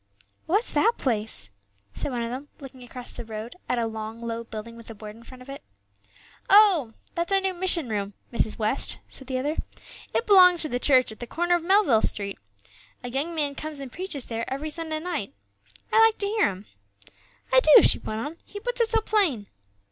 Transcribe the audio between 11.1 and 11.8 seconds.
at the corner of